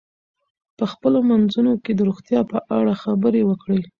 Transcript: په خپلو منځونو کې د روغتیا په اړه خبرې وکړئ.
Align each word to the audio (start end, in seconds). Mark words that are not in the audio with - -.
په 0.77 0.85
خپلو 0.91 1.19
منځونو 1.29 1.71
کې 1.83 1.91
د 1.95 1.99
روغتیا 2.09 2.39
په 2.51 2.57
اړه 2.77 2.93
خبرې 3.03 3.41
وکړئ. 3.45 3.81